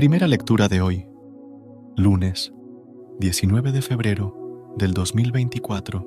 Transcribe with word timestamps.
Primera 0.00 0.26
lectura 0.26 0.66
de 0.68 0.80
hoy, 0.80 1.06
lunes 1.94 2.54
19 3.18 3.70
de 3.70 3.82
febrero 3.82 4.72
del 4.78 4.94
2024. 4.94 6.06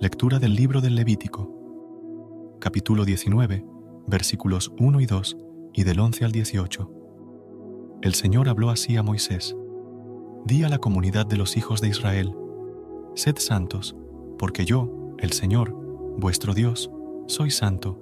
Lectura 0.00 0.40
del 0.40 0.56
libro 0.56 0.80
del 0.80 0.96
Levítico, 0.96 2.58
capítulo 2.58 3.04
19, 3.04 3.64
versículos 4.08 4.72
1 4.80 5.00
y 5.00 5.06
2 5.06 5.36
y 5.72 5.84
del 5.84 6.00
11 6.00 6.24
al 6.24 6.32
18. 6.32 6.90
El 8.02 8.14
Señor 8.14 8.48
habló 8.48 8.70
así 8.70 8.96
a 8.96 9.04
Moisés. 9.04 9.54
Di 10.46 10.64
a 10.64 10.68
la 10.68 10.78
comunidad 10.78 11.26
de 11.26 11.36
los 11.36 11.56
hijos 11.56 11.80
de 11.80 11.90
Israel, 11.90 12.34
Sed 13.14 13.36
santos, 13.38 13.94
porque 14.36 14.64
yo, 14.64 15.14
el 15.18 15.30
Señor, 15.30 15.76
vuestro 16.18 16.54
Dios, 16.54 16.90
soy 17.28 17.52
santo. 17.52 18.00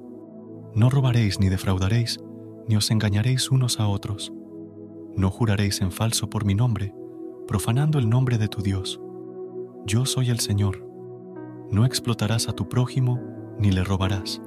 No 0.74 0.88
robaréis 0.88 1.41
ni 1.41 1.51
defraudaréis, 1.51 2.20
ni 2.69 2.77
os 2.77 2.91
engañaréis 2.91 3.51
unos 3.51 3.80
a 3.80 3.88
otros. 3.88 4.33
No 5.16 5.30
juraréis 5.30 5.80
en 5.80 5.93
falso 5.93 6.29
por 6.29 6.45
mi 6.45 6.55
nombre, 6.55 6.95
profanando 7.47 7.98
el 7.98 8.09
nombre 8.09 8.38
de 8.38 8.48
tu 8.48 8.62
Dios. 8.62 9.01
Yo 9.87 10.05
soy 10.05 10.30
el 10.30 10.41
Señor. 10.41 10.87
No 11.71 11.84
explotarás 11.84 12.48
a 12.48 12.52
tu 12.52 12.69
prójimo, 12.69 13.21
ni 13.59 13.71
le 13.71 13.84
robarás. 13.84 14.43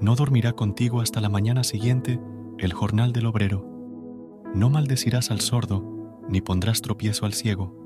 No 0.00 0.14
dormirá 0.14 0.52
contigo 0.52 1.00
hasta 1.00 1.20
la 1.20 1.28
mañana 1.28 1.62
siguiente 1.62 2.20
el 2.58 2.72
jornal 2.72 3.12
del 3.12 3.26
obrero. 3.26 3.68
No 4.54 4.70
maldecirás 4.70 5.30
al 5.30 5.40
sordo, 5.40 6.20
ni 6.28 6.40
pondrás 6.40 6.82
tropiezo 6.82 7.26
al 7.26 7.32
ciego. 7.32 7.76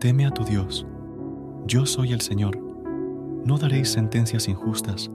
Teme 0.00 0.26
a 0.26 0.30
tu 0.30 0.44
Dios. 0.44 0.86
Yo 1.66 1.86
soy 1.86 2.12
el 2.12 2.20
Señor. 2.20 2.58
No 3.44 3.58
daréis 3.58 3.90
sentencias 3.90 4.48
injustas. 4.48 5.10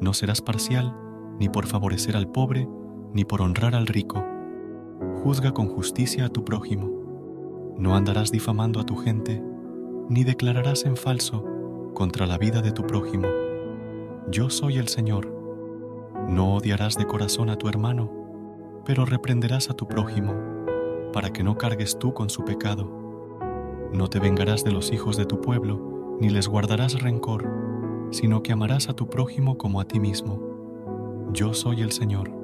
No 0.00 0.12
serás 0.12 0.42
parcial, 0.42 0.94
ni 1.38 1.48
por 1.48 1.66
favorecer 1.66 2.16
al 2.16 2.30
pobre, 2.30 2.68
ni 3.12 3.24
por 3.24 3.42
honrar 3.42 3.74
al 3.74 3.86
rico. 3.86 4.24
Juzga 5.22 5.52
con 5.52 5.68
justicia 5.68 6.26
a 6.26 6.28
tu 6.28 6.44
prójimo. 6.44 6.90
No 7.78 7.94
andarás 7.94 8.30
difamando 8.30 8.80
a 8.80 8.84
tu 8.84 8.96
gente, 8.96 9.42
ni 10.08 10.24
declararás 10.24 10.84
en 10.84 10.96
falso 10.96 11.44
contra 11.94 12.26
la 12.26 12.38
vida 12.38 12.62
de 12.62 12.72
tu 12.72 12.86
prójimo. 12.86 13.28
Yo 14.30 14.50
soy 14.50 14.78
el 14.78 14.88
Señor. 14.88 15.32
No 16.28 16.54
odiarás 16.54 16.96
de 16.96 17.06
corazón 17.06 17.50
a 17.50 17.56
tu 17.56 17.68
hermano, 17.68 18.10
pero 18.84 19.04
reprenderás 19.04 19.70
a 19.70 19.74
tu 19.74 19.86
prójimo, 19.86 20.34
para 21.12 21.32
que 21.32 21.42
no 21.42 21.56
cargues 21.56 21.98
tú 21.98 22.14
con 22.14 22.30
su 22.30 22.44
pecado. 22.44 22.90
No 23.92 24.08
te 24.08 24.20
vengarás 24.20 24.64
de 24.64 24.72
los 24.72 24.92
hijos 24.92 25.16
de 25.16 25.26
tu 25.26 25.40
pueblo, 25.40 26.16
ni 26.20 26.30
les 26.30 26.48
guardarás 26.48 27.00
rencor, 27.00 27.48
sino 28.10 28.42
que 28.42 28.52
amarás 28.52 28.88
a 28.88 28.94
tu 28.94 29.08
prójimo 29.08 29.58
como 29.58 29.80
a 29.80 29.84
ti 29.84 30.00
mismo. 30.00 30.40
Yo 31.32 31.54
soy 31.54 31.82
el 31.82 31.92
Señor. 31.92 32.41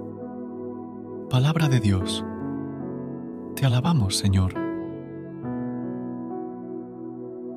Palabra 1.31 1.69
de 1.69 1.79
Dios. 1.79 2.25
Te 3.55 3.67
alabamos, 3.67 4.17
Señor. 4.17 4.55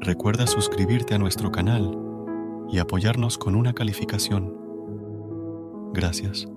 Recuerda 0.02 0.46
suscribirte 0.46 1.16
a 1.16 1.18
nuestro 1.18 1.54
canal 1.54 1.98
y 2.70 2.80
apoyarnos 2.80 3.38
con 3.38 3.56
una 3.56 3.72
calificación. 3.72 4.54
Gracias. 5.94 6.50